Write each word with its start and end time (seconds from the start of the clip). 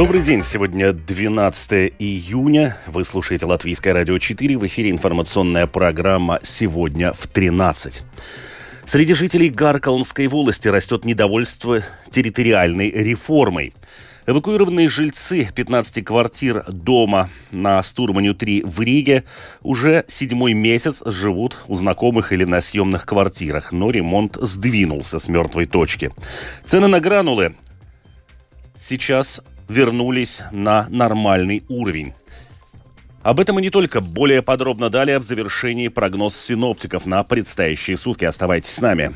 Добрый 0.00 0.22
день. 0.22 0.42
Сегодня 0.42 0.94
12 0.94 1.92
июня. 1.98 2.78
Вы 2.86 3.04
слушаете 3.04 3.44
Латвийское 3.44 3.92
радио 3.92 4.18
4. 4.18 4.56
В 4.56 4.66
эфире 4.66 4.92
информационная 4.92 5.66
программа 5.66 6.40
«Сегодня 6.42 7.12
в 7.12 7.28
13». 7.30 8.02
Среди 8.86 9.12
жителей 9.12 9.50
Гаркалнской 9.50 10.26
волости 10.26 10.68
растет 10.68 11.04
недовольство 11.04 11.82
территориальной 12.10 12.90
реформой. 12.90 13.74
Эвакуированные 14.24 14.88
жильцы 14.88 15.50
15 15.54 16.02
квартир 16.02 16.64
дома 16.66 17.28
на 17.50 17.82
Стурманю 17.82 18.32
3 18.34 18.62
в 18.64 18.80
Риге 18.80 19.24
уже 19.60 20.06
седьмой 20.08 20.54
месяц 20.54 21.02
живут 21.04 21.58
у 21.68 21.76
знакомых 21.76 22.32
или 22.32 22.44
на 22.44 22.62
съемных 22.62 23.04
квартирах, 23.04 23.70
но 23.70 23.90
ремонт 23.90 24.38
сдвинулся 24.40 25.18
с 25.18 25.28
мертвой 25.28 25.66
точки. 25.66 26.10
Цены 26.64 26.86
на 26.86 27.00
гранулы 27.00 27.54
сейчас 28.78 29.42
вернулись 29.70 30.42
на 30.50 30.86
нормальный 30.90 31.62
уровень. 31.68 32.12
Об 33.22 33.38
этом 33.38 33.58
и 33.58 33.62
не 33.62 33.70
только. 33.70 34.00
Более 34.00 34.42
подробно 34.42 34.90
далее 34.90 35.18
в 35.18 35.22
завершении 35.22 35.88
прогноз 35.88 36.36
синоптиков 36.36 37.06
на 37.06 37.22
предстоящие 37.22 37.96
сутки. 37.96 38.24
Оставайтесь 38.24 38.70
с 38.70 38.80
нами. 38.80 39.12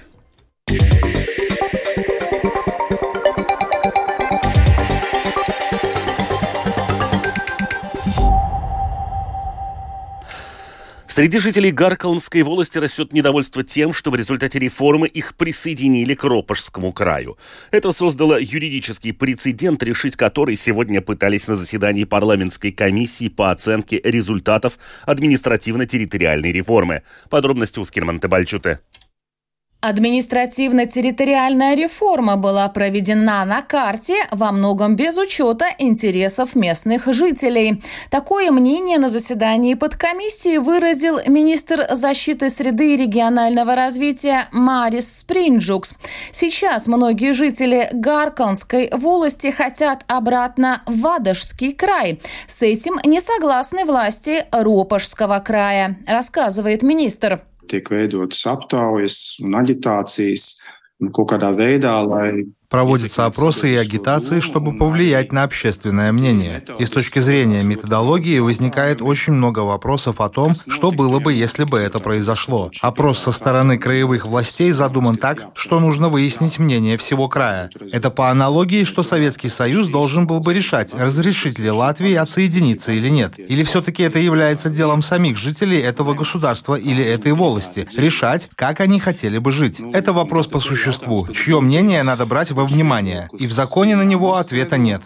Среди 11.15 11.39
жителей 11.39 11.71
Гаркалнской 11.71 12.43
волости 12.43 12.77
растет 12.79 13.13
недовольство 13.13 13.63
тем, 13.63 13.93
что 13.93 14.11
в 14.11 14.17
результате 14.17 14.59
реформы 14.59 15.07
их 15.07 15.37
присоединили 15.37 16.15
к 16.15 16.25
Ропожскому 16.25 16.93
краю. 16.93 17.39
Это 17.71 17.93
создало 17.93 18.37
юридический 18.41 19.13
прецедент, 19.13 19.81
решить 19.85 20.17
который 20.17 20.57
сегодня 20.57 21.01
пытались 21.01 21.47
на 21.47 21.55
заседании 21.55 22.03
парламентской 22.03 22.73
комиссии 22.73 23.29
по 23.29 23.53
оценке 23.53 24.01
результатов 24.03 24.77
административно-территориальной 25.07 26.51
реформы. 26.51 27.03
Подробности 27.31 27.79
у 27.79 27.85
Скирман 27.85 28.19
Тебальчуте. 28.19 28.81
Административно-территориальная 29.85 31.75
реформа 31.75 32.39
была 32.39 32.67
проведена 32.71 33.45
на 33.45 33.61
карте 33.61 34.15
во 34.31 34.51
многом 34.51 34.97
без 34.97 35.19
учета 35.19 35.67
интересов 35.79 36.55
местных 36.55 37.07
жителей. 37.13 37.83
Такое 38.09 38.51
мнение 38.51 38.97
на 38.97 39.11
заседании 39.11 39.75
подкомиссии 39.75 40.57
выразил 40.57 41.19
министр 41.27 41.87
защиты 41.91 42.49
среды 42.49 42.95
и 42.95 42.97
регионального 42.97 43.75
развития 43.75 44.49
Марис 44.53 45.19
Спринджукс. 45.19 45.93
Сейчас 46.33 46.87
многие 46.87 47.35
жители 47.35 47.91
Гарканской 47.93 48.89
волости 48.91 49.51
хотят 49.51 50.05
обратно 50.07 50.81
в 50.87 50.99
Вадожский 51.01 51.75
край. 51.75 52.23
С 52.47 52.63
этим 52.63 52.99
не 53.05 53.21
согласны 53.21 53.85
власти 53.85 54.47
Ропожского 54.51 55.41
края, 55.41 55.99
рассказывает 56.07 56.83
министр 56.83 57.43
tiek 57.71 57.89
veidotas 57.91 58.45
aptaujas 58.51 59.19
un 59.45 59.57
aģitācijas 59.61 60.49
un 61.03 61.13
kaut 61.15 61.33
kādā 61.33 61.51
veidā, 61.57 61.97
lai 62.07 62.45
Проводятся 62.75 63.27
опросы 63.27 63.73
и 63.73 63.77
агитации, 63.77 64.41
чтобы 64.41 64.77
повлиять 64.77 65.31
на 65.31 65.45
общественное 65.45 66.11
мнение. 66.11 66.61
И 66.81 66.85
с 66.85 66.91
точки 66.91 67.21
зрения 67.21 67.63
методологии 67.63 68.41
возникает 68.41 69.01
очень 69.01 69.35
много 69.35 69.61
вопросов 69.61 70.21
о 70.21 70.29
том, 70.29 70.57
что 70.57 70.91
было 70.91 71.21
бы, 71.21 71.33
если 71.33 71.63
бы 71.63 71.79
это 71.79 72.01
произошло. 72.01 72.73
Опрос 72.81 73.21
со 73.21 73.31
стороны 73.31 73.79
краевых 73.79 74.27
властей 74.27 74.73
задуман 74.73 75.19
так, 75.19 75.51
что 75.55 75.79
нужно 75.79 76.09
выяснить 76.09 76.59
мнение 76.59 76.97
всего 76.97 77.29
края. 77.29 77.71
Это 77.93 78.11
по 78.11 78.29
аналогии, 78.29 78.83
что 78.83 79.05
Советский 79.05 79.51
Союз 79.51 79.87
должен 79.87 80.27
был 80.27 80.41
бы 80.41 80.53
решать, 80.53 80.93
разрешить 80.95 81.61
ли 81.61 81.71
Латвии 81.71 82.15
отсоединиться 82.15 82.91
или 82.91 83.09
нет. 83.09 83.39
Или 83.39 83.63
все-таки 83.63 84.03
это 84.03 84.19
является 84.19 84.69
делом 84.69 85.03
самих 85.03 85.37
жителей 85.37 85.79
этого 85.79 86.15
государства 86.15 86.75
или 86.75 87.05
этой 87.05 87.35
волости, 87.35 87.87
решать, 87.97 88.49
как 88.57 88.81
они 88.81 88.99
хотели 88.99 89.39
бы 89.39 89.53
жить. 89.53 89.81
Это 89.93 90.13
вопрос 90.13 90.49
по 90.49 90.59
существу, 90.59 91.29
чье 91.29 91.61
мнение 91.61 92.03
надо 92.03 92.27
брать 92.27 92.51
во 92.51 92.64
внимание, 92.67 93.29
и 93.39 93.47
в 93.47 93.53
законе 93.53 93.97
на 93.97 94.03
него 94.03 94.37
ответа 94.37 94.77
нет. 94.77 95.03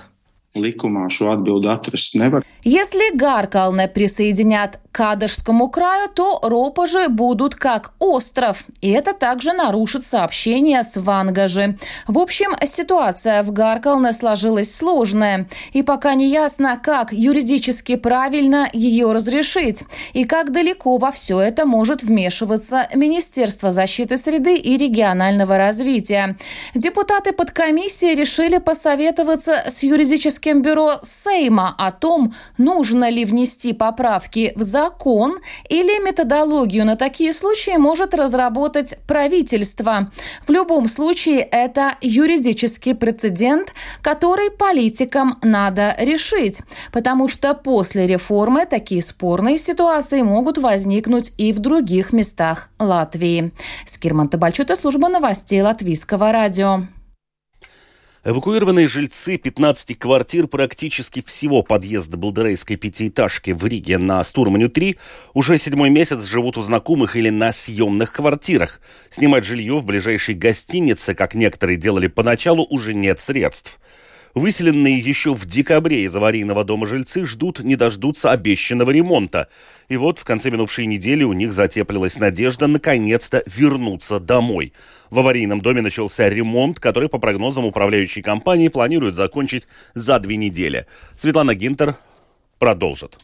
Если 2.65 3.15
Гаркалне 3.15 3.87
присоединят 3.87 4.81
Кадышскому 4.93 5.69
краю, 5.69 6.09
то 6.09 6.41
Ропожи 6.43 7.09
будут 7.09 7.55
как 7.55 7.93
остров. 7.99 8.65
И 8.81 8.91
это 8.91 9.13
также 9.13 9.53
нарушит 9.53 10.05
сообщение 10.05 10.83
с 10.83 10.97
Вангажи. 10.97 11.79
В 12.07 12.19
общем, 12.19 12.51
ситуация 12.65 13.43
в 13.43 13.53
Гаркалне 13.53 14.13
сложилась 14.13 14.75
сложная. 14.75 15.49
И 15.73 15.83
пока 15.83 16.15
не 16.15 16.29
ясно, 16.31 16.81
как 16.83 17.13
юридически 17.13 17.97
правильно 17.97 18.69
ее 18.73 19.13
разрешить. 19.13 19.85
И 20.15 20.25
как 20.25 20.51
далеко 20.51 20.97
во 20.97 21.11
все 21.11 21.41
это 21.41 21.67
может 21.67 22.03
вмешиваться 22.03 22.89
Министерство 22.95 23.71
защиты 23.71 24.17
среды 24.17 24.57
и 24.57 24.77
регионального 24.79 25.59
развития. 25.59 26.37
Депутаты 26.75 27.33
подкомиссии 27.33 28.15
решили 28.15 28.59
посоветоваться 28.59 29.65
с 29.69 29.83
юридическим 29.83 30.38
бюро 30.63 31.01
Сейма 31.03 31.75
о 31.77 31.91
том, 31.91 32.35
нужно 32.57 33.11
ли 33.11 33.25
внести 33.25 33.73
поправки 33.73 34.53
в 34.57 34.63
закон 34.63 35.39
или 35.69 36.03
методологию 36.05 36.85
на 36.85 36.97
такие 36.97 37.33
случаи 37.33 37.77
может 37.77 38.15
разработать 38.15 38.99
правительство. 39.07 40.11
В 40.47 40.51
любом 40.51 40.89
случае 40.89 41.41
это 41.41 41.95
юридический 42.01 42.95
прецедент, 42.95 43.73
который 44.03 44.51
политикам 44.51 45.39
надо 45.43 45.95
решить, 45.99 46.61
потому 46.93 47.29
что 47.29 47.55
после 47.55 48.07
реформы 48.07 48.67
такие 48.67 49.03
спорные 49.03 49.59
ситуации 49.59 50.23
могут 50.23 50.59
возникнуть 50.59 51.33
и 51.39 51.53
в 51.53 51.59
других 51.59 52.13
местах 52.13 52.69
Латвии. 52.79 53.53
Скирман 53.87 54.29
Табальчута, 54.29 54.77
служба 54.77 55.09
новостей 55.09 55.63
Латвийского 55.63 56.33
радио. 56.33 56.83
Эвакуированные 58.25 58.89
жильцы 58.89 59.39
15 59.39 59.97
квартир 59.97 60.49
практически 60.49 61.23
всего 61.25 61.63
подъезда 61.63 62.17
Балдерейской 62.17 62.75
пятиэтажки 62.77 63.53
в 63.53 63.65
Риге 63.65 63.97
на 63.99 64.21
Стурманю-3 64.25 64.99
уже 65.35 65.57
седьмой 65.57 65.91
месяц 65.91 66.25
живут 66.25 66.59
у 66.59 66.63
знакомых 66.63 67.15
или 67.15 67.31
на 67.31 67.53
съемных 67.53 68.13
квартирах. 68.13 68.81
Снимать 69.11 69.45
жилье 69.45 69.79
в 69.79 69.85
ближайшей 69.85 70.35
гостинице, 70.35 71.15
как 71.15 71.35
некоторые 71.35 71.77
делали 71.79 72.09
поначалу, 72.09 72.67
уже 72.69 72.93
нет 72.93 73.21
средств. 73.21 73.79
Выселенные 74.39 74.97
еще 75.01 75.35
в 75.35 75.47
декабре 75.47 76.05
из 76.05 76.15
аварийного 76.15 76.63
дома 76.63 76.87
жильцы 76.87 77.27
ждут 77.27 77.59
не 77.59 77.75
дождутся 77.75 78.31
обещанного 78.31 78.93
ремонта. 78.93 79.49
И 79.89 79.97
вот 79.97 80.21
в 80.21 80.25
конце 80.25 80.53
минувшей 80.53 80.87
недели 80.87 81.25
у 81.25 81.33
них 81.33 81.53
затеплилась 81.53 82.21
надежда 82.21 82.69
наконец-то 82.69 83.43
вернуться 83.47 84.21
домой. 84.21 84.73
В 85.11 85.19
аварийном 85.19 85.61
доме 85.61 85.83
начался 85.83 86.29
ремонт, 86.29 86.79
который, 86.79 87.09
по 87.09 87.19
прогнозам 87.19 87.65
управляющей 87.65 88.23
компании, 88.23 88.69
планируют 88.69 89.17
закончить 89.17 89.67
за 89.97 90.21
две 90.21 90.37
недели. 90.37 90.87
Светлана 91.17 91.57
Гинтер 91.57 91.97
продолжит. 92.61 93.19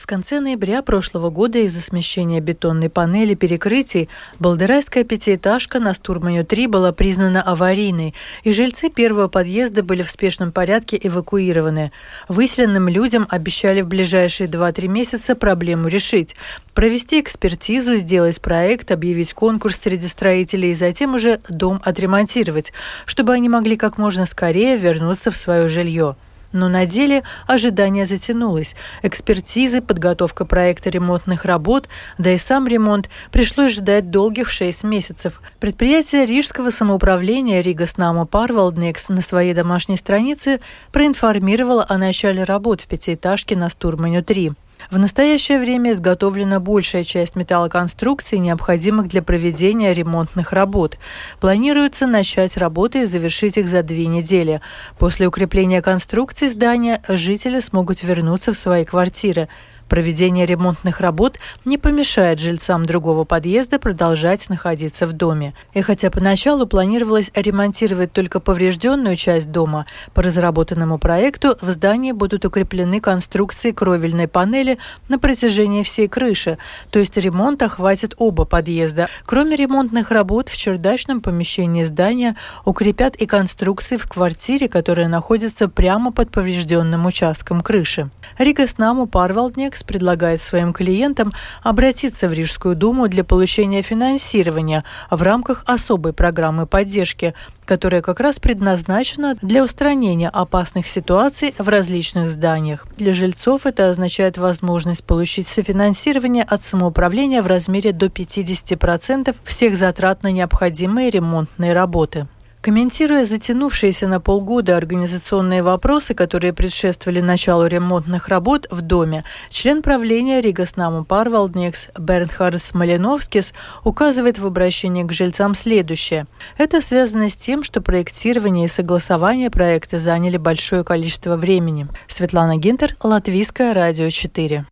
В 0.00 0.06
конце 0.06 0.40
ноября 0.40 0.80
прошлого 0.80 1.28
года 1.28 1.58
из-за 1.58 1.82
смещения 1.82 2.40
бетонной 2.40 2.88
панели 2.88 3.34
перекрытий 3.34 4.08
Балдерайская 4.38 5.04
пятиэтажка 5.04 5.78
на 5.78 5.92
Стурманю-3 5.92 6.68
была 6.68 6.90
признана 6.92 7.42
аварийной, 7.42 8.14
и 8.42 8.50
жильцы 8.50 8.88
первого 8.88 9.28
подъезда 9.28 9.82
были 9.82 10.02
в 10.02 10.10
спешном 10.10 10.52
порядке 10.52 10.98
эвакуированы. 11.00 11.92
Выселенным 12.28 12.88
людям 12.88 13.26
обещали 13.28 13.82
в 13.82 13.88
ближайшие 13.88 14.48
2-3 14.48 14.88
месяца 14.88 15.36
проблему 15.36 15.86
решить. 15.86 16.34
Провести 16.72 17.20
экспертизу, 17.20 17.96
сделать 17.96 18.40
проект, 18.40 18.90
объявить 18.92 19.34
конкурс 19.34 19.80
среди 19.80 20.08
строителей 20.08 20.70
и 20.70 20.74
затем 20.74 21.14
уже 21.14 21.40
дом 21.50 21.78
отремонтировать, 21.84 22.72
чтобы 23.04 23.34
они 23.34 23.50
могли 23.50 23.76
как 23.76 23.98
можно 23.98 24.24
скорее 24.24 24.78
вернуться 24.78 25.30
в 25.30 25.36
свое 25.36 25.68
жилье. 25.68 26.16
Но 26.52 26.68
на 26.68 26.84
деле 26.86 27.22
ожидание 27.46 28.06
затянулось. 28.06 28.74
Экспертизы, 29.02 29.80
подготовка 29.80 30.44
проекта 30.44 30.90
ремонтных 30.90 31.44
работ, 31.44 31.88
да 32.18 32.32
и 32.32 32.38
сам 32.38 32.66
ремонт 32.66 33.08
пришлось 33.30 33.74
ждать 33.74 34.10
долгих 34.10 34.50
шесть 34.50 34.82
месяцев. 34.82 35.40
Предприятие 35.60 36.26
Рижского 36.26 36.70
самоуправления 36.70 37.60
Рига 37.60 37.86
Снама 37.86 38.26
Парвалднекс 38.26 39.08
на 39.08 39.22
своей 39.22 39.54
домашней 39.54 39.96
странице 39.96 40.60
проинформировало 40.92 41.86
о 41.88 41.98
начале 41.98 42.44
работ 42.44 42.80
в 42.80 42.86
пятиэтажке 42.86 43.56
на 43.56 43.68
Стурманю-3. 43.68 44.54
В 44.88 44.98
настоящее 44.98 45.58
время 45.58 45.92
изготовлена 45.92 46.60
большая 46.60 47.04
часть 47.04 47.36
металлоконструкций, 47.36 48.38
необходимых 48.38 49.08
для 49.08 49.22
проведения 49.22 49.92
ремонтных 49.92 50.52
работ. 50.52 50.98
Планируется 51.40 52.06
начать 52.06 52.56
работы 52.56 53.02
и 53.02 53.06
завершить 53.06 53.58
их 53.58 53.68
за 53.68 53.82
две 53.82 54.06
недели. 54.06 54.60
После 54.98 55.26
укрепления 55.26 55.82
конструкций 55.82 56.48
здания 56.48 57.02
жители 57.08 57.60
смогут 57.60 58.02
вернуться 58.02 58.52
в 58.52 58.56
свои 58.58 58.84
квартиры. 58.84 59.48
Проведение 59.90 60.46
ремонтных 60.46 61.00
работ 61.00 61.40
не 61.64 61.76
помешает 61.76 62.38
жильцам 62.38 62.86
другого 62.86 63.24
подъезда 63.24 63.80
продолжать 63.80 64.48
находиться 64.48 65.04
в 65.04 65.12
доме. 65.12 65.52
И 65.74 65.82
хотя 65.82 66.12
поначалу 66.12 66.64
планировалось 66.68 67.32
ремонтировать 67.34 68.12
только 68.12 68.38
поврежденную 68.38 69.16
часть 69.16 69.50
дома, 69.50 69.86
по 70.14 70.22
разработанному 70.22 70.98
проекту 71.00 71.58
в 71.60 71.68
здании 71.70 72.12
будут 72.12 72.44
укреплены 72.44 73.00
конструкции 73.00 73.72
кровельной 73.72 74.28
панели 74.28 74.78
на 75.08 75.18
протяжении 75.18 75.82
всей 75.82 76.06
крыши, 76.06 76.56
то 76.92 77.00
есть 77.00 77.16
ремонт 77.16 77.60
охватит 77.60 78.14
оба 78.16 78.44
подъезда. 78.44 79.08
Кроме 79.26 79.56
ремонтных 79.56 80.12
работ 80.12 80.50
в 80.50 80.56
чердачном 80.56 81.20
помещении 81.20 81.82
здания 81.82 82.36
укрепят 82.64 83.16
и 83.16 83.26
конструкции 83.26 83.96
в 83.96 84.06
квартире, 84.08 84.68
которая 84.68 85.08
находится 85.08 85.68
прямо 85.68 86.12
под 86.12 86.30
поврежденным 86.30 87.06
участком 87.06 87.60
крыши. 87.60 88.08
Рига 88.38 88.68
Снаму 88.68 89.08
Парвалднекс 89.08 89.79
предлагает 89.82 90.40
своим 90.40 90.72
клиентам 90.72 91.32
обратиться 91.62 92.28
в 92.28 92.32
Рижскую 92.32 92.76
думу 92.76 93.08
для 93.08 93.24
получения 93.24 93.82
финансирования 93.82 94.84
в 95.10 95.22
рамках 95.22 95.62
особой 95.66 96.12
программы 96.12 96.66
поддержки, 96.66 97.34
которая 97.64 98.02
как 98.02 98.20
раз 98.20 98.38
предназначена 98.38 99.36
для 99.42 99.64
устранения 99.64 100.28
опасных 100.28 100.88
ситуаций 100.88 101.54
в 101.58 101.68
различных 101.68 102.30
зданиях. 102.30 102.86
Для 102.96 103.12
жильцов 103.12 103.66
это 103.66 103.88
означает 103.88 104.38
возможность 104.38 105.04
получить 105.04 105.46
софинансирование 105.46 106.44
от 106.44 106.62
самоуправления 106.62 107.42
в 107.42 107.46
размере 107.46 107.92
до 107.92 108.06
50% 108.06 109.36
всех 109.44 109.76
затрат 109.76 110.22
на 110.22 110.32
необходимые 110.32 111.10
ремонтные 111.10 111.72
работы. 111.72 112.26
Комментируя 112.62 113.24
затянувшиеся 113.24 114.06
на 114.06 114.20
полгода 114.20 114.76
организационные 114.76 115.62
вопросы, 115.62 116.14
которые 116.14 116.52
предшествовали 116.52 117.20
началу 117.20 117.66
ремонтных 117.66 118.28
работ 118.28 118.66
в 118.70 118.82
доме, 118.82 119.24
член 119.48 119.80
правления 119.80 120.42
Ригаснаmu 120.42 121.06
Парвалдникс 121.06 121.88
Бернхардс 121.98 122.74
Малиновскис 122.74 123.54
указывает 123.82 124.38
в 124.38 124.44
обращении 124.44 125.04
к 125.04 125.12
жильцам 125.12 125.54
следующее. 125.54 126.26
Это 126.58 126.82
связано 126.82 127.30
с 127.30 127.36
тем, 127.36 127.62
что 127.62 127.80
проектирование 127.80 128.66
и 128.66 128.68
согласование 128.68 129.48
проекта 129.48 129.98
заняли 129.98 130.36
большое 130.36 130.84
количество 130.84 131.36
времени. 131.36 131.88
Светлана 132.08 132.58
Гинтер, 132.58 132.94
Латвийское 133.02 133.72
радио 133.72 134.10
4. 134.10 134.66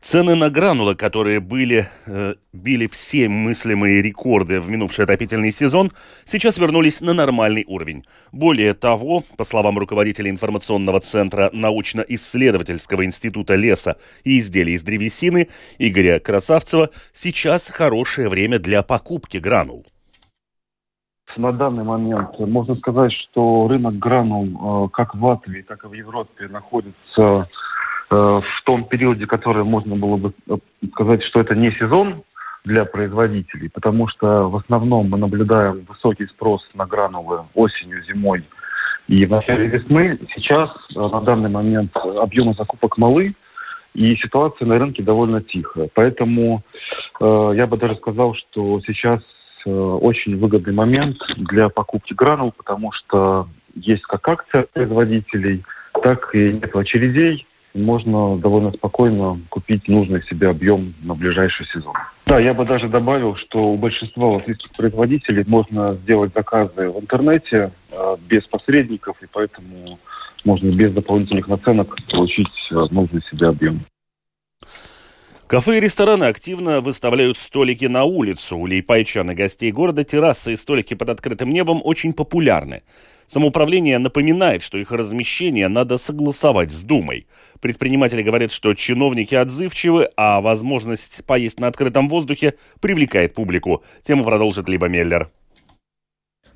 Цены 0.00 0.36
на 0.36 0.50
гранулы, 0.50 0.94
которые 0.94 1.40
были, 1.40 1.88
э, 2.06 2.34
били 2.52 2.86
все 2.86 3.28
мыслимые 3.28 4.02
рекорды 4.02 4.60
в 4.60 4.68
минувший 4.70 5.04
отопительный 5.04 5.50
сезон, 5.50 5.90
сейчас 6.24 6.58
вернулись 6.58 7.00
на 7.00 7.12
нормальный 7.12 7.64
уровень. 7.66 8.04
Более 8.30 8.74
того, 8.74 9.24
по 9.36 9.44
словам 9.44 9.78
руководителя 9.78 10.30
информационного 10.30 11.00
центра 11.00 11.50
научно-исследовательского 11.52 13.04
института 13.04 13.54
леса 13.56 13.96
и 14.22 14.38
изделий 14.38 14.74
из 14.74 14.82
древесины 14.82 15.48
Игоря 15.78 16.20
Красавцева, 16.20 16.90
сейчас 17.12 17.68
хорошее 17.68 18.28
время 18.28 18.58
для 18.58 18.82
покупки 18.82 19.38
гранул. 19.38 19.86
На 21.36 21.52
данный 21.52 21.84
момент 21.84 22.38
можно 22.38 22.76
сказать, 22.76 23.12
что 23.12 23.66
рынок 23.68 23.98
гранул 23.98 24.86
э, 24.86 24.88
как 24.90 25.14
в 25.14 25.24
Латвии, 25.24 25.62
так 25.62 25.84
и 25.84 25.88
в 25.88 25.92
Европе 25.92 26.46
находится 26.48 27.48
в 28.08 28.62
том 28.64 28.84
периоде, 28.84 29.26
который 29.26 29.64
можно 29.64 29.96
было 29.96 30.16
бы 30.16 30.32
э, 30.48 30.56
сказать, 30.92 31.22
что 31.22 31.40
это 31.40 31.54
не 31.54 31.70
сезон 31.70 32.22
для 32.64 32.84
производителей, 32.84 33.70
потому 33.70 34.08
что 34.08 34.50
в 34.50 34.56
основном 34.56 35.08
мы 35.08 35.18
наблюдаем 35.18 35.84
высокий 35.88 36.26
спрос 36.26 36.68
на 36.74 36.86
гранулы 36.86 37.44
осенью, 37.54 38.04
зимой 38.04 38.44
и 39.08 39.24
в 39.24 39.30
начале 39.30 39.68
весны. 39.68 40.18
Сейчас 40.34 40.70
э, 40.94 40.98
на 40.98 41.20
данный 41.20 41.50
момент 41.50 41.96
объемы 41.96 42.54
закупок 42.54 42.98
малы, 42.98 43.34
и 43.94 44.14
ситуация 44.14 44.66
на 44.66 44.78
рынке 44.78 45.02
довольно 45.02 45.42
тихая. 45.42 45.88
Поэтому 45.94 46.62
э, 47.20 47.52
я 47.56 47.66
бы 47.66 47.78
даже 47.78 47.96
сказал, 47.96 48.34
что 48.34 48.80
сейчас 48.86 49.22
э, 49.64 49.70
очень 49.70 50.38
выгодный 50.38 50.74
момент 50.74 51.18
для 51.36 51.68
покупки 51.70 52.12
гранул, 52.12 52.52
потому 52.52 52.92
что 52.92 53.48
есть 53.74 54.02
как 54.02 54.28
акция 54.28 54.64
производителей, 54.64 55.64
так 56.02 56.34
и 56.34 56.52
нет 56.52 56.76
очередей 56.76 57.45
можно 57.82 58.36
довольно 58.38 58.72
спокойно 58.72 59.40
купить 59.48 59.88
нужный 59.88 60.22
себе 60.22 60.48
объем 60.48 60.94
на 61.02 61.14
ближайший 61.14 61.66
сезон. 61.66 61.94
Да, 62.26 62.38
я 62.38 62.54
бы 62.54 62.64
даже 62.64 62.88
добавил, 62.88 63.36
что 63.36 63.72
у 63.72 63.76
большинства 63.76 64.26
латвийских 64.26 64.72
производителей 64.72 65.44
можно 65.46 65.94
сделать 65.94 66.32
заказы 66.34 66.90
в 66.90 67.00
интернете 67.00 67.70
э, 67.90 68.16
без 68.28 68.46
посредников, 68.48 69.16
и 69.22 69.26
поэтому 69.30 69.98
можно 70.44 70.70
без 70.70 70.92
дополнительных 70.92 71.46
наценок 71.48 71.96
получить 72.10 72.68
э, 72.72 72.74
нужный 72.90 73.22
себе 73.22 73.48
объем. 73.48 73.84
Кафе 75.46 75.78
и 75.78 75.80
рестораны 75.80 76.24
активно 76.24 76.80
выставляют 76.80 77.38
столики 77.38 77.84
на 77.84 78.02
улицу. 78.02 78.56
У 78.56 78.66
лейпайчан 78.66 79.30
и 79.30 79.34
гостей 79.34 79.70
города 79.70 80.02
террасы 80.02 80.54
и 80.54 80.56
столики 80.56 80.94
под 80.94 81.10
открытым 81.10 81.50
небом 81.50 81.80
очень 81.84 82.12
популярны. 82.12 82.82
Самоуправление 83.26 83.98
напоминает, 83.98 84.62
что 84.62 84.78
их 84.78 84.92
размещение 84.92 85.68
надо 85.68 85.98
согласовать 85.98 86.70
с 86.70 86.82
Думой. 86.82 87.26
Предприниматели 87.60 88.22
говорят, 88.22 88.52
что 88.52 88.74
чиновники 88.74 89.34
отзывчивы, 89.34 90.10
а 90.16 90.40
возможность 90.40 91.24
поесть 91.24 91.58
на 91.58 91.66
открытом 91.66 92.08
воздухе 92.08 92.54
привлекает 92.80 93.34
публику. 93.34 93.82
Тему 94.06 94.24
продолжит 94.24 94.68
Либо 94.68 94.86
Меллер. 94.86 95.30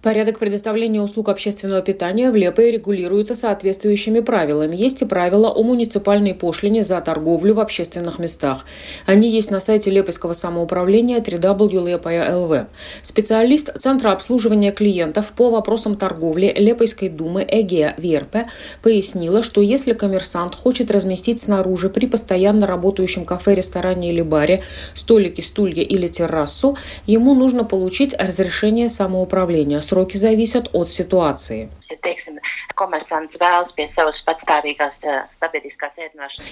Порядок 0.03 0.39
предоставления 0.39 1.03
услуг 1.03 1.29
общественного 1.29 1.83
питания 1.83 2.31
в 2.31 2.35
Лепе 2.35 2.71
регулируется 2.71 3.35
соответствующими 3.35 4.21
правилами. 4.21 4.75
Есть 4.75 5.03
и 5.03 5.05
правила 5.05 5.51
о 5.51 5.63
муниципальной 5.63 6.33
пошлине 6.35 6.83
за 6.83 6.99
торговлю 7.03 7.53
в 7.53 7.61
общественных 7.61 8.19
местах. 8.19 8.65
Они 9.05 9.29
есть 9.29 9.51
на 9.51 9.61
сайте 9.61 9.91
Лепойского 9.91 10.33
самоуправления 10.33 11.21
www.lepoya.lv. 11.21 12.67
Специалист 13.03 13.79
Центра 13.79 14.13
обслуживания 14.13 14.73
клиентов 14.73 15.33
по 15.37 15.51
вопросам 15.51 15.95
торговли 15.97 16.55
Лепойской 16.57 17.11
думы 17.11 17.47
Эгея 17.47 17.95
Верпе 17.99 18.47
пояснила, 18.83 19.43
что 19.43 19.61
если 19.61 19.93
коммерсант 19.93 20.55
хочет 20.55 20.91
разместить 20.91 21.43
снаружи 21.43 21.91
при 21.91 22.07
постоянно 22.07 22.67
работающем 22.67 23.27
кафе, 23.27 23.55
ресторане 23.55 24.15
или 24.15 24.23
баре 24.23 24.63
столики, 24.95 25.43
стулья 25.43 25.83
или 25.83 26.09
террасу, 26.09 26.79
ему 27.07 27.35
нужно 27.35 27.65
получить 27.65 28.15
разрешение 28.15 28.89
самоуправления 28.89 29.83
сроки 29.91 30.17
зависят 30.17 30.71
от 30.73 30.89
ситуации. 30.89 31.69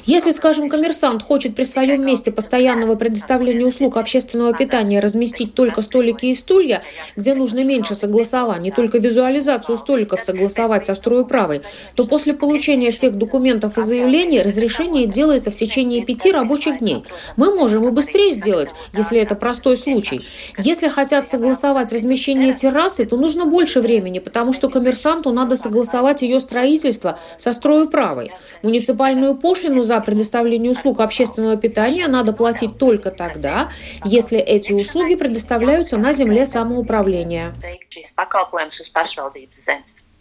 Если, 0.04 0.30
скажем, 0.32 0.68
коммерсант 0.68 1.22
хочет 1.22 1.54
при 1.56 1.64
своем 1.64 2.04
месте 2.04 2.32
постоянного 2.32 2.96
предоставления 2.96 3.64
услуг 3.66 3.96
общественного 3.96 4.52
питания 4.52 5.00
разместить 5.00 5.54
только 5.54 5.82
столики 5.82 6.26
и 6.26 6.34
стулья, 6.34 6.82
где 7.16 7.34
нужно 7.34 7.64
меньше 7.64 7.94
согласований, 7.94 8.70
только 8.70 8.98
визуализацию 8.98 9.76
столиков 9.76 10.20
согласовать 10.20 10.86
со 10.86 10.94
строеправой, 10.94 11.62
то 11.94 12.06
после 12.06 12.34
получения 12.34 12.90
всех 12.90 13.14
документов 13.14 13.78
и 13.78 13.80
заявлений 13.80 14.42
разрешение 14.42 15.06
делается 15.06 15.50
в 15.50 15.56
течение 15.56 16.04
пяти 16.04 16.32
рабочих 16.32 16.78
дней. 16.78 17.04
Мы 17.36 17.54
можем 17.54 17.86
и 17.88 17.90
быстрее 17.90 18.32
сделать, 18.32 18.74
если 18.92 19.20
это 19.20 19.34
простой 19.34 19.76
случай. 19.76 20.26
Если 20.58 20.88
хотят 20.88 21.26
согласовать 21.26 21.92
размещение 21.92 22.54
террасы, 22.54 23.06
то 23.06 23.16
нужно 23.16 23.46
больше 23.46 23.80
времени, 23.80 24.18
потому 24.18 24.52
что 24.52 24.68
коммерсанту 24.68 25.27
надо 25.32 25.56
согласовать 25.56 26.22
ее 26.22 26.40
строительство 26.40 27.18
со 27.36 27.52
строеправой. 27.52 28.32
Муниципальную 28.62 29.36
пошлину 29.36 29.82
за 29.82 30.00
предоставление 30.00 30.70
услуг 30.70 31.00
общественного 31.00 31.56
питания 31.56 32.06
надо 32.08 32.32
платить 32.32 32.78
только 32.78 33.10
тогда, 33.10 33.70
если 34.04 34.38
эти 34.38 34.72
услуги 34.72 35.14
предоставляются 35.14 35.96
на 35.96 36.12
земле 36.12 36.46
самоуправления. 36.46 37.54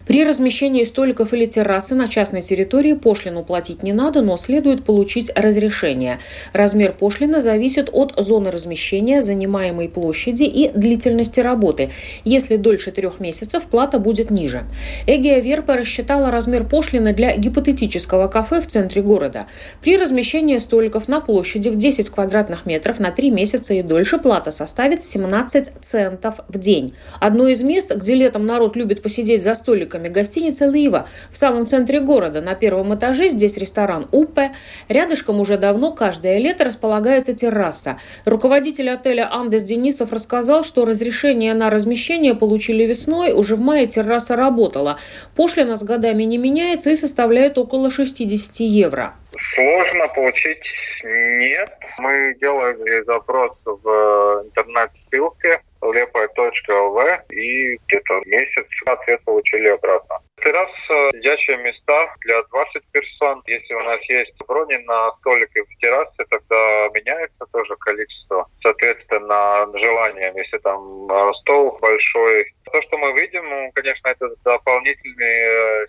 При 0.08 0.24
размещении 0.24 0.86
столиков 0.86 1.34
или 1.34 1.46
террасы 1.46 1.94
на 1.94 2.08
частной 2.08 2.42
территории 2.42 2.94
пошлину 2.94 3.44
платить 3.44 3.84
не 3.84 3.92
надо, 3.92 4.22
но 4.22 4.38
следует 4.38 4.86
получить 4.86 5.32
разрешение. 5.36 6.20
Размер 6.54 6.94
пошлины 6.94 7.42
зависит 7.42 7.90
от 7.92 8.14
зоны 8.18 8.50
размещения, 8.50 9.22
занимаемой 9.22 9.90
площади 9.90 10.44
и 10.44 10.70
длительности 10.70 11.42
работы. 11.42 11.90
Если 12.24 12.56
дольше 12.56 12.92
трех 12.92 13.20
месяцев, 13.20 13.66
плата 13.66 14.00
будет 14.00 14.32
ниже. 14.32 14.64
Эгия 15.08 15.40
Верпа 15.42 15.76
рассчитала 15.76 16.32
размер 16.32 16.64
пошлины 16.64 17.14
для 17.14 17.36
гипотетического 17.36 18.30
кафе 18.30 18.62
в 18.62 18.68
центре 18.68 19.02
города. 19.02 19.48
При 19.82 19.98
размещении 19.98 20.58
столиков 20.58 21.10
на 21.10 21.20
площади 21.20 21.68
в 21.68 21.76
10 21.76 22.10
квадратных 22.10 22.66
метров 22.66 23.00
на 23.00 23.12
3 23.12 23.30
месяца 23.32 23.74
и 23.74 23.82
дольше 23.82 24.20
плата 24.20 24.52
составит 24.52 25.04
17 25.04 25.74
центов 25.82 26.36
в 26.48 26.58
день. 26.58 26.94
Одно 27.20 27.50
из 27.50 27.62
мест, 27.62 27.94
где 27.94 28.16
летом 28.16 28.46
народ 28.46 28.78
любит 28.78 29.02
посидеть 29.02 29.44
за 29.44 29.54
столиком 29.54 29.97
столиками 29.98 30.08
гостиница 30.08 30.66
«Лива» 30.66 31.08
в 31.32 31.38
самом 31.38 31.66
центре 31.66 32.00
города. 32.00 32.42
На 32.42 32.56
первом 32.56 32.94
этаже 32.94 33.30
здесь 33.30 33.58
ресторан 33.58 34.08
«Упе». 34.12 34.52
Рядышком 34.90 35.40
уже 35.40 35.58
давно 35.58 35.92
каждое 35.92 36.38
лето 36.40 36.64
располагается 36.64 37.34
терраса. 37.34 37.98
Руководитель 38.26 38.90
отеля 38.90 39.30
Андес 39.32 39.64
Денисов 39.64 40.14
рассказал, 40.14 40.64
что 40.64 40.86
разрешение 40.86 41.54
на 41.54 41.70
размещение 41.70 42.36
получили 42.36 42.84
весной, 42.84 43.34
уже 43.34 43.56
в 43.56 43.62
мае 43.62 43.88
терраса 43.88 44.36
работала. 44.36 44.98
Пошлина 45.36 45.76
с 45.76 45.84
годами 45.84 46.24
не 46.24 46.38
меняется 46.38 46.92
и 46.92 46.96
составляет 46.96 47.58
около 47.58 47.92
60 47.92 48.60
евро. 48.60 49.14
Сложно 49.56 50.08
получить 50.16 50.64
нет. 51.04 51.70
Мы 52.00 52.36
делали 52.40 53.04
запрос 53.06 53.52
в 53.66 54.44
интернет-ссылке 54.46 55.62
лепая.лв 55.82 57.32
и 57.32 57.78
где-то 57.88 58.22
месяц 58.26 58.66
ответ 58.86 59.24
получили 59.24 59.68
обратно. 59.68 60.20
Террас 60.44 60.70
сидячие 61.14 61.58
места 61.58 62.14
для 62.22 62.44
20 62.44 62.84
персон. 62.92 63.44
Если 63.48 63.74
у 63.74 63.84
нас 63.84 64.00
есть 64.10 64.34
брони 64.48 64.78
на 64.86 65.12
столике 65.20 65.64
в 65.64 65.80
террасе, 65.82 66.26
тогда 66.30 66.90
меняется 66.94 67.46
тоже 67.52 67.76
количество. 67.78 68.48
Соответственно, 68.62 69.68
желанием, 69.78 70.36
если 70.38 70.58
там 70.60 71.10
э, 71.10 71.32
стол 71.42 71.78
большой. 71.82 72.54
То, 72.72 72.82
что 72.84 72.98
мы 72.98 73.14
видим, 73.14 73.72
конечно, 73.74 74.10
это 74.10 74.30
дополнительные 74.44 75.84
э, 75.84 75.88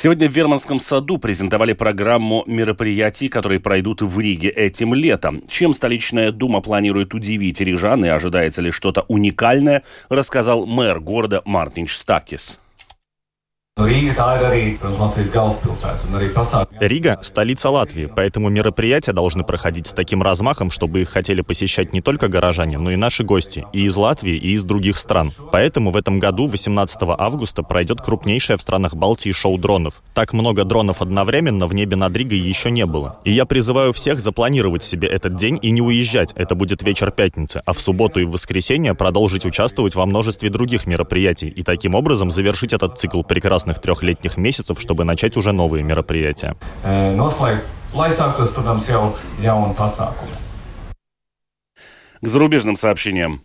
Сегодня 0.00 0.28
в 0.28 0.32
Верманском 0.32 0.78
саду 0.78 1.18
презентовали 1.18 1.72
программу 1.72 2.44
мероприятий, 2.46 3.28
которые 3.28 3.58
пройдут 3.58 4.00
в 4.00 4.20
Риге 4.20 4.48
этим 4.48 4.94
летом. 4.94 5.42
Чем 5.48 5.74
столичная 5.74 6.30
дума 6.30 6.60
планирует 6.60 7.14
удивить 7.14 7.60
рижан 7.60 8.04
и 8.04 8.08
ожидается 8.08 8.62
ли 8.62 8.70
что-то 8.70 9.04
уникальное, 9.08 9.82
рассказал 10.08 10.66
мэр 10.66 11.00
города 11.00 11.42
Мартинч 11.44 11.96
Стакис. 16.66 16.80
Рига– 16.80 17.18
столица 17.22 17.70
Латвии, 17.70 18.06
поэтому 18.06 18.48
мероприятия 18.48 19.12
должны 19.12 19.44
проходить 19.44 19.86
с 19.86 19.92
таким 19.92 20.20
размахом, 20.20 20.72
чтобы 20.72 21.02
их 21.02 21.08
хотели 21.08 21.42
посещать 21.42 21.92
не 21.92 22.00
только 22.00 22.26
горожане, 22.26 22.78
но 22.78 22.90
и 22.90 22.96
наши 22.96 23.22
гости, 23.22 23.66
и 23.72 23.84
из 23.84 23.94
Латвии, 23.96 24.34
и 24.34 24.54
из 24.54 24.64
других 24.64 24.98
стран. 24.98 25.30
Поэтому 25.52 25.92
в 25.92 25.96
этом 25.96 26.18
году, 26.18 26.48
18 26.48 26.98
августа, 27.16 27.62
пройдет 27.62 28.00
крупнейшее 28.00 28.56
в 28.56 28.62
странах 28.62 28.96
Балтии 28.96 29.30
шоу 29.30 29.56
дронов. 29.58 30.02
Так 30.12 30.32
много 30.32 30.64
дронов 30.64 31.00
одновременно 31.00 31.68
в 31.68 31.74
небе 31.74 31.94
над 31.94 32.16
Ригой 32.16 32.38
еще 32.38 32.72
не 32.72 32.84
было. 32.84 33.20
И 33.24 33.30
я 33.30 33.46
призываю 33.46 33.92
всех 33.92 34.18
запланировать 34.18 34.82
себе 34.82 35.06
этот 35.06 35.36
день 35.36 35.56
и 35.62 35.70
не 35.70 35.82
уезжать, 35.82 36.32
это 36.34 36.56
будет 36.56 36.82
вечер 36.82 37.12
пятницы, 37.12 37.62
а 37.64 37.72
в 37.72 37.78
субботу 37.78 38.18
и 38.18 38.24
в 38.24 38.32
воскресенье 38.32 38.94
продолжить 38.94 39.44
участвовать 39.44 39.94
во 39.94 40.04
множестве 40.04 40.50
других 40.50 40.86
мероприятий 40.88 41.48
и 41.48 41.62
таким 41.62 41.94
образом 41.94 42.32
завершить 42.32 42.72
этот 42.72 42.98
цикл 42.98 43.22
прекрасных 43.22 43.67
прекрасных 43.68 43.78
трехлетних 43.80 44.36
месяцев, 44.36 44.80
чтобы 44.80 45.04
начать 45.04 45.36
уже 45.36 45.52
новые 45.52 45.82
мероприятия. 45.82 46.56
К 52.20 52.28
зарубежным 52.28 52.76
сообщениям. 52.76 53.42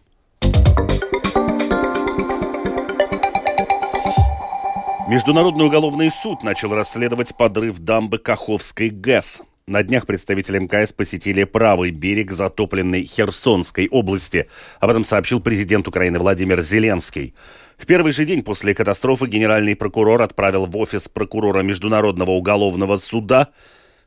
Международный 5.07 5.65
уголовный 5.65 6.09
суд 6.09 6.43
начал 6.43 6.73
расследовать 6.73 7.35
подрыв 7.37 7.77
дамбы 7.79 8.17
Каховской 8.17 8.89
ГЭС. 8.89 9.41
На 9.65 9.81
днях 9.81 10.05
представители 10.05 10.59
МКС 10.59 10.91
посетили 10.91 11.45
правый 11.45 11.91
берег 11.91 12.31
затопленной 12.31 13.05
Херсонской 13.05 13.87
области. 13.87 14.47
Об 14.81 14.89
этом 14.89 15.05
сообщил 15.05 15.39
президент 15.39 15.87
Украины 15.87 16.19
Владимир 16.19 16.61
Зеленский. 16.61 17.33
В 17.77 17.85
первый 17.85 18.13
же 18.13 18.25
день 18.25 18.43
после 18.43 18.73
катастрофы 18.73 19.27
генеральный 19.27 19.75
прокурор 19.75 20.21
отправил 20.21 20.65
в 20.65 20.77
офис 20.77 21.09
прокурора 21.09 21.63
Международного 21.63 22.31
уголовного 22.31 22.97
суда 22.97 23.49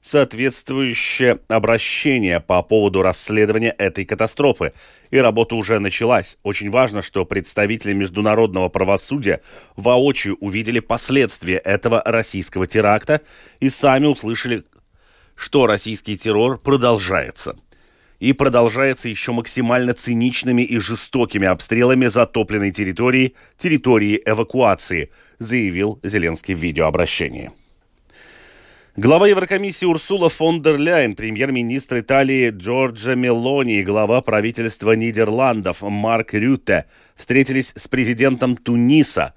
соответствующее 0.01 1.41
обращение 1.49 2.39
по 2.39 2.63
поводу 2.63 3.03
расследования 3.03 3.75
этой 3.77 4.05
катастрофы. 4.05 4.73
И 5.11 5.19
работа 5.19 5.57
уже 5.57 5.81
началась. 5.81 6.39
Очень 6.45 6.71
важно, 6.71 7.03
что 7.03 7.25
представители 7.25 7.93
международного 7.93 8.69
правосудия 8.69 9.41
воочию 9.75 10.37
увидели 10.41 10.79
последствия 10.79 11.57
этого 11.57 12.03
российского 12.05 12.69
теракта 12.69 13.21
и 13.59 13.69
сами 13.69 14.07
услышали, 14.07 14.65
что 15.35 15.67
российский 15.67 16.17
террор 16.17 16.59
продолжается 16.59 17.57
и 18.19 18.33
продолжается 18.33 19.09
еще 19.09 19.33
максимально 19.33 19.95
циничными 19.95 20.63
и 20.63 20.79
жестокими 20.79 21.47
обстрелами 21.47 22.07
затопленной 22.07 22.73
территории, 22.73 23.35
территории 23.59 24.21
эвакуации, 24.25 25.11
заявил 25.39 26.01
Зеленский 26.03 26.55
в 26.55 26.59
видеообращении. 26.59 27.51
Глава 28.97 29.29
Еврокомиссии 29.29 29.85
Урсула 29.85 30.31
фон 30.31 30.63
дер 30.63 30.79
Ляйен, 30.79 31.15
премьер-министр 31.15 32.01
Италии 32.01 32.49
Джорджа 32.49 33.15
Мелони 33.15 33.81
и 33.81 33.85
глава 33.85 34.23
правительства 34.23 34.93
Нидерландов 34.93 35.83
Марк 35.83 36.33
Рютте 36.33 36.87
встретились 37.15 37.75
с 37.77 37.89
президентом 37.89 38.57
Туниса 38.57 39.35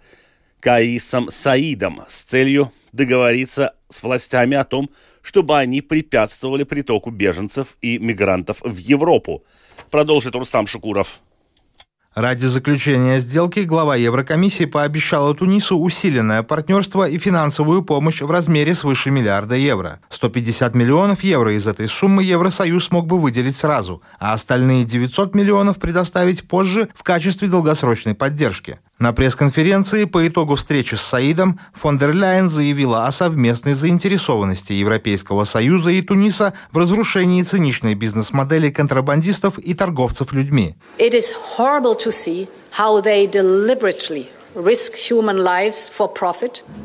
Каисом 0.62 1.30
Саидом 1.30 2.04
с 2.08 2.24
целью 2.24 2.72
договориться 2.94 3.74
с 3.90 4.02
властями 4.02 4.56
о 4.56 4.64
том, 4.64 4.90
чтобы 5.30 5.60
они 5.60 5.82
препятствовали 5.82 6.64
притоку 6.64 7.12
беженцев 7.12 7.78
и 7.84 8.00
мигрантов 8.00 8.58
в 8.62 8.78
Европу. 8.78 9.44
Продолжит 9.92 10.34
Рустам 10.34 10.66
Шукуров. 10.66 11.20
Ради 12.16 12.46
заключения 12.46 13.20
сделки 13.20 13.60
глава 13.60 13.96
Еврокомиссии 13.96 14.66
пообещала 14.66 15.36
Тунису 15.36 15.78
усиленное 15.78 16.42
партнерство 16.42 17.08
и 17.08 17.20
финансовую 17.20 17.84
помощь 17.84 18.22
в 18.22 18.32
размере 18.32 18.74
свыше 18.74 19.12
миллиарда 19.12 19.54
евро. 19.54 20.00
150 20.10 20.74
миллионов 20.74 21.24
евро 21.24 21.54
из 21.54 21.68
этой 21.68 21.88
суммы 21.88 22.24
Евросоюз 22.24 22.90
мог 22.90 23.06
бы 23.06 23.20
выделить 23.20 23.56
сразу, 23.56 24.02
а 24.18 24.34
остальные 24.34 24.84
900 24.86 25.36
миллионов 25.36 25.78
предоставить 25.78 26.48
позже 26.48 26.90
в 26.96 27.04
качестве 27.04 27.48
долгосрочной 27.48 28.16
поддержки. 28.16 28.80
На 29.00 29.14
пресс-конференции 29.14 30.04
по 30.04 30.28
итогу 30.28 30.56
встречи 30.56 30.96
с 30.96 31.02
Саидом 31.02 31.58
фон 31.74 31.98
дер 31.98 32.14
Ляйен 32.14 32.50
заявила 32.50 33.08
о 33.08 33.12
совместной 33.14 33.74
заинтересованности 33.74 34.74
Европейского 34.74 35.46
Союза 35.46 35.92
и 35.92 36.02
Туниса 36.02 36.54
в 36.74 36.78
разрушении 36.78 37.42
циничной 37.44 37.96
бизнес-модели 37.96 38.70
контрабандистов 38.70 39.58
и 39.58 39.74
торговцев 39.74 40.34
людьми. 40.34 40.76
It 40.98 41.14
is 41.14 41.32
horrible 41.58 41.96
to 41.96 42.12
see 42.12 42.50
how 42.78 43.02
they 43.02 43.26
deliberately 43.26 44.28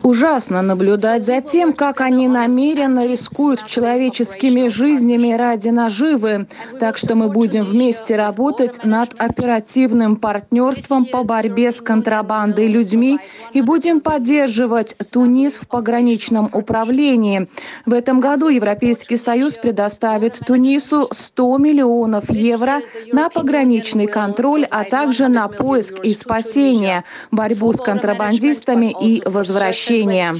Ужасно 0.03 0.61
наблюдать 0.61 1.25
за 1.25 1.41
тем, 1.41 1.73
как 1.73 2.03
они 2.03 2.29
намеренно 2.29 3.07
рискуют 3.07 3.65
человеческими 3.65 4.69
жизнями 4.69 5.33
ради 5.33 5.71
наживы. 5.71 6.47
Так 6.79 6.99
что 6.99 7.15
мы 7.15 7.31
будем 7.31 7.65
вместе 7.65 8.17
работать 8.17 8.85
над 8.85 9.15
оперативным 9.17 10.17
партнерством 10.17 11.07
по 11.07 11.25
борьбе 11.25 11.73
с 11.73 11.81
контрабандой 11.81 12.67
людьми 12.67 13.19
и 13.55 13.63
будем 13.63 14.01
поддерживать 14.01 14.95
Тунис 15.11 15.55
в 15.55 15.67
пограничном 15.67 16.51
управлении. 16.53 17.49
В 17.87 17.95
этом 17.95 18.21
году 18.21 18.49
Европейский 18.49 19.17
Союз 19.17 19.55
предоставит 19.55 20.39
Тунису 20.47 21.09
100 21.11 21.57
миллионов 21.57 22.31
евро 22.31 22.83
на 23.11 23.31
пограничный 23.31 24.07
контроль, 24.07 24.67
а 24.71 24.85
также 24.85 25.29
на 25.29 25.49
поиск 25.49 26.01
и 26.01 26.13
спасение, 26.13 27.05
борьбу 27.31 27.54
борьбу 27.55 27.73
с 27.73 27.81
контрабандистами 27.81 28.95
и 29.01 29.23
возвращение. 29.25 30.35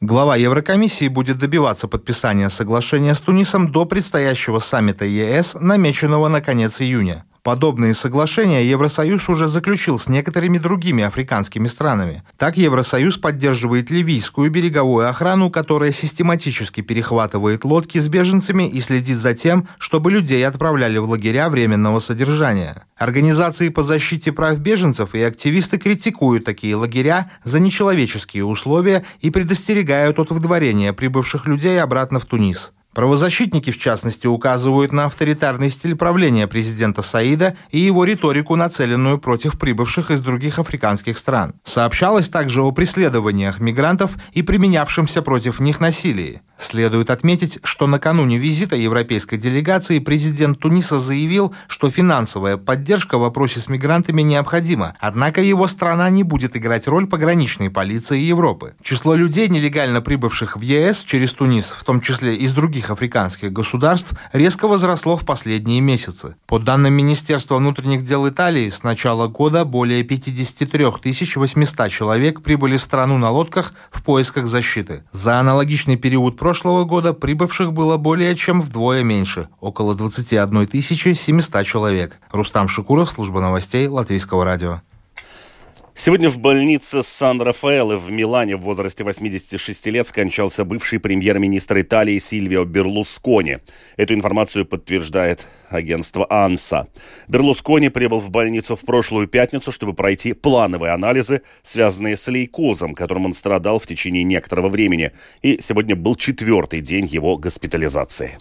Глава 0.00 0.36
Еврокомиссии 0.36 1.08
будет 1.08 1.38
добиваться 1.38 1.88
подписания 1.88 2.50
соглашения 2.50 3.14
с 3.14 3.20
Тунисом 3.20 3.72
до 3.72 3.86
предстоящего 3.86 4.58
саммита 4.58 5.04
ЕС, 5.06 5.54
намеченного 5.54 6.28
на 6.28 6.40
конец 6.40 6.80
июня. 6.80 7.24
Подобные 7.46 7.94
соглашения 7.94 8.68
Евросоюз 8.68 9.28
уже 9.28 9.46
заключил 9.46 10.00
с 10.00 10.08
некоторыми 10.08 10.58
другими 10.58 11.04
африканскими 11.04 11.68
странами. 11.68 12.24
Так 12.36 12.56
Евросоюз 12.56 13.18
поддерживает 13.18 13.88
ливийскую 13.88 14.50
береговую 14.50 15.08
охрану, 15.08 15.48
которая 15.48 15.92
систематически 15.92 16.80
перехватывает 16.80 17.64
лодки 17.64 17.98
с 17.98 18.08
беженцами 18.08 18.68
и 18.68 18.80
следит 18.80 19.18
за 19.18 19.32
тем, 19.34 19.68
чтобы 19.78 20.10
людей 20.10 20.44
отправляли 20.44 20.98
в 20.98 21.08
лагеря 21.08 21.48
временного 21.48 22.00
содержания. 22.00 22.84
Организации 22.96 23.68
по 23.68 23.84
защите 23.84 24.32
прав 24.32 24.58
беженцев 24.58 25.14
и 25.14 25.22
активисты 25.22 25.78
критикуют 25.78 26.44
такие 26.44 26.74
лагеря 26.74 27.30
за 27.44 27.60
нечеловеческие 27.60 28.44
условия 28.44 29.04
и 29.20 29.30
предостерегают 29.30 30.18
от 30.18 30.32
выдворения 30.32 30.92
прибывших 30.92 31.46
людей 31.46 31.80
обратно 31.80 32.18
в 32.18 32.24
Тунис. 32.24 32.72
Правозащитники, 32.96 33.70
в 33.70 33.76
частности, 33.76 34.26
указывают 34.26 34.90
на 34.90 35.04
авторитарный 35.04 35.68
стиль 35.68 35.96
правления 35.96 36.46
президента 36.46 37.02
Саида 37.02 37.54
и 37.70 37.78
его 37.78 38.04
риторику, 38.04 38.56
нацеленную 38.56 39.18
против 39.18 39.58
прибывших 39.58 40.10
из 40.10 40.22
других 40.22 40.58
африканских 40.58 41.18
стран. 41.18 41.52
Сообщалось 41.62 42.30
также 42.30 42.62
о 42.62 42.72
преследованиях 42.72 43.60
мигрантов 43.60 44.16
и 44.32 44.40
применявшемся 44.40 45.20
против 45.20 45.60
них 45.60 45.78
насилии. 45.78 46.40
Следует 46.58 47.10
отметить, 47.10 47.58
что 47.64 47.86
накануне 47.86 48.38
визита 48.38 48.76
европейской 48.76 49.36
делегации 49.36 49.98
президент 49.98 50.58
Туниса 50.58 50.98
заявил, 50.98 51.54
что 51.68 51.90
финансовая 51.90 52.56
поддержка 52.56 53.18
в 53.18 53.20
вопросе 53.20 53.60
с 53.60 53.68
мигрантами 53.68 54.22
необходима, 54.22 54.96
однако 54.98 55.42
его 55.42 55.66
страна 55.66 56.08
не 56.08 56.22
будет 56.22 56.56
играть 56.56 56.88
роль 56.88 57.06
пограничной 57.06 57.68
полиции 57.68 58.20
Европы. 58.20 58.74
Число 58.82 59.14
людей, 59.14 59.48
нелегально 59.48 60.00
прибывших 60.00 60.56
в 60.56 60.62
ЕС 60.62 61.00
через 61.00 61.34
Тунис, 61.34 61.66
в 61.66 61.84
том 61.84 62.00
числе 62.00 62.34
из 62.34 62.54
других 62.54 62.85
африканских 62.90 63.52
государств, 63.52 64.12
резко 64.32 64.68
возросло 64.68 65.16
в 65.16 65.24
последние 65.24 65.80
месяцы. 65.80 66.36
По 66.46 66.58
данным 66.58 66.94
Министерства 66.94 67.56
внутренних 67.56 68.02
дел 68.02 68.28
Италии, 68.28 68.70
с 68.70 68.82
начала 68.82 69.28
года 69.28 69.64
более 69.64 70.02
53 70.02 70.84
800 71.36 71.90
человек 71.90 72.42
прибыли 72.42 72.76
в 72.76 72.82
страну 72.82 73.18
на 73.18 73.30
лодках 73.30 73.74
в 73.90 74.02
поисках 74.02 74.46
защиты. 74.46 75.04
За 75.12 75.40
аналогичный 75.40 75.96
период 75.96 76.38
прошлого 76.38 76.84
года 76.84 77.12
прибывших 77.12 77.72
было 77.72 77.96
более 77.96 78.34
чем 78.34 78.62
вдвое 78.62 79.02
меньше– 79.02 79.48
около 79.60 79.94
21 79.94 80.68
700 81.14 81.64
человек. 81.64 82.18
Рустам 82.30 82.68
Шукуров, 82.68 83.10
служба 83.10 83.40
новостей 83.40 83.86
Латвийского 83.88 84.44
радио. 84.44 84.80
Сегодня 85.98 86.28
в 86.28 86.38
больнице 86.38 87.02
Сан-Рафаэле 87.02 87.96
в 87.96 88.10
Милане 88.10 88.56
в 88.56 88.60
возрасте 88.60 89.02
86 89.02 89.86
лет 89.86 90.06
скончался 90.06 90.62
бывший 90.66 91.00
премьер-министр 91.00 91.80
Италии 91.80 92.18
Сильвио 92.18 92.66
Берлускони. 92.66 93.58
Эту 93.96 94.12
информацию 94.12 94.66
подтверждает 94.66 95.46
агентство 95.70 96.26
АНСА. 96.28 96.88
Берлускони 97.28 97.88
прибыл 97.88 98.18
в 98.18 98.28
больницу 98.28 98.76
в 98.76 98.82
прошлую 98.82 99.26
пятницу, 99.26 99.72
чтобы 99.72 99.94
пройти 99.94 100.34
плановые 100.34 100.92
анализы, 100.92 101.40
связанные 101.62 102.18
с 102.18 102.28
лейкозом, 102.28 102.94
которым 102.94 103.24
он 103.24 103.34
страдал 103.34 103.78
в 103.78 103.86
течение 103.86 104.22
некоторого 104.22 104.68
времени. 104.68 105.12
И 105.40 105.58
сегодня 105.62 105.96
был 105.96 106.14
четвертый 106.14 106.82
день 106.82 107.06
его 107.06 107.38
госпитализации. 107.38 108.36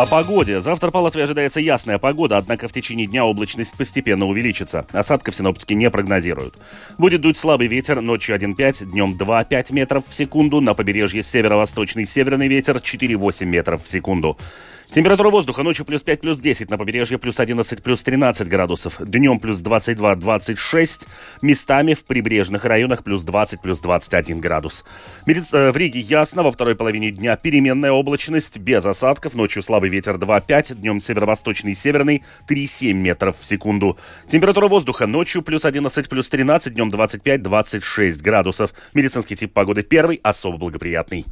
О 0.00 0.06
погоде. 0.06 0.62
Завтра 0.62 0.90
по 0.90 0.96
Латвии 0.96 1.24
ожидается 1.24 1.60
ясная 1.60 1.98
погода, 1.98 2.38
однако 2.38 2.68
в 2.68 2.72
течение 2.72 3.06
дня 3.06 3.22
облачность 3.22 3.76
постепенно 3.76 4.24
увеличится. 4.24 4.86
Осадков 4.92 5.34
синоптики 5.34 5.74
не 5.74 5.90
прогнозируют. 5.90 6.54
Будет 6.96 7.20
дуть 7.20 7.36
слабый 7.36 7.66
ветер, 7.66 8.00
ночью 8.00 8.34
1,5, 8.34 8.86
днем 8.86 9.18
2,5 9.20 9.74
метров 9.74 10.04
в 10.08 10.14
секунду. 10.14 10.62
На 10.62 10.72
побережье 10.72 11.22
северо-восточный 11.22 12.06
северный 12.06 12.48
ветер 12.48 12.76
4,8 12.76 13.44
метров 13.44 13.84
в 13.84 13.88
секунду. 13.88 14.38
Температура 14.92 15.30
воздуха 15.30 15.62
ночью 15.62 15.86
плюс 15.86 16.02
5, 16.02 16.20
плюс 16.20 16.40
10, 16.40 16.68
на 16.68 16.76
побережье 16.76 17.16
плюс 17.16 17.38
11, 17.38 17.80
плюс 17.80 18.02
13 18.02 18.48
градусов. 18.48 18.96
Днем 18.98 19.38
плюс 19.38 19.60
22, 19.60 20.16
26. 20.16 21.06
Местами 21.42 21.94
в 21.94 22.04
прибрежных 22.04 22.64
районах 22.64 23.04
плюс 23.04 23.22
20, 23.22 23.62
плюс 23.62 23.78
21 23.78 24.40
градус. 24.40 24.84
Э, 25.26 25.70
в 25.70 25.76
Риге 25.76 26.00
ясно, 26.00 26.42
во 26.42 26.50
второй 26.50 26.74
половине 26.74 27.12
дня 27.12 27.36
переменная 27.36 27.92
облачность, 27.92 28.58
без 28.58 28.84
осадков. 28.84 29.34
Ночью 29.34 29.62
слабый 29.62 29.90
ветер 29.90 30.16
2,5, 30.16 30.74
днем 30.74 31.00
северо-восточный 31.00 31.70
и 31.70 31.76
северный 31.76 32.24
3,7 32.48 32.92
метров 32.92 33.38
в 33.38 33.46
секунду. 33.46 33.96
Температура 34.26 34.66
воздуха 34.66 35.06
ночью 35.06 35.42
плюс 35.42 35.64
11, 35.64 36.08
плюс 36.08 36.28
13, 36.28 36.74
днем 36.74 36.88
25, 36.88 37.42
26 37.42 38.22
градусов. 38.22 38.74
Медицинский 38.92 39.36
тип 39.36 39.52
погоды 39.52 39.84
первый, 39.84 40.18
особо 40.24 40.58
благоприятный. 40.58 41.26